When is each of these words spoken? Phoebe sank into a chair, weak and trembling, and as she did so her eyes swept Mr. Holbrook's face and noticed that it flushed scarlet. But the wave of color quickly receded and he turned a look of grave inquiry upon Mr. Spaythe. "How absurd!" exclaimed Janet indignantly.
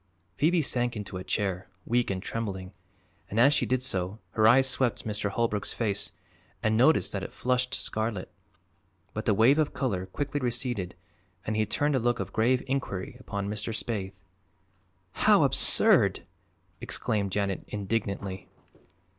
Phoebe 0.35 0.63
sank 0.63 0.95
into 0.95 1.17
a 1.17 1.23
chair, 1.23 1.67
weak 1.85 2.09
and 2.09 2.23
trembling, 2.23 2.73
and 3.29 3.39
as 3.39 3.53
she 3.53 3.67
did 3.67 3.83
so 3.83 4.17
her 4.31 4.47
eyes 4.47 4.67
swept 4.67 5.05
Mr. 5.05 5.29
Holbrook's 5.29 5.75
face 5.75 6.11
and 6.63 6.75
noticed 6.75 7.11
that 7.11 7.21
it 7.21 7.31
flushed 7.31 7.75
scarlet. 7.75 8.31
But 9.13 9.25
the 9.25 9.35
wave 9.35 9.59
of 9.59 9.75
color 9.75 10.07
quickly 10.07 10.39
receded 10.39 10.95
and 11.45 11.55
he 11.55 11.67
turned 11.67 11.93
a 11.95 11.99
look 11.99 12.19
of 12.19 12.33
grave 12.33 12.63
inquiry 12.65 13.15
upon 13.19 13.47
Mr. 13.47 13.75
Spaythe. 13.75 14.23
"How 15.11 15.43
absurd!" 15.43 16.23
exclaimed 16.79 17.31
Janet 17.31 17.63
indignantly. 17.67 18.47